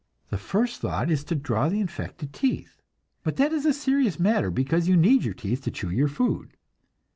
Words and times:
The 0.31 0.37
first 0.39 0.81
thought 0.81 1.11
is 1.11 1.23
to 1.25 1.35
draw 1.35 1.69
the 1.69 1.79
infected 1.79 2.33
teeth; 2.33 2.81
but 3.21 3.35
that 3.35 3.53
is 3.53 3.67
a 3.67 3.71
serious 3.71 4.19
matter, 4.19 4.49
because 4.49 4.87
you 4.87 4.97
need 4.97 5.23
your 5.23 5.35
teeth 5.35 5.61
to 5.65 5.69
chew 5.69 5.91
your 5.91 6.07
food. 6.07 6.57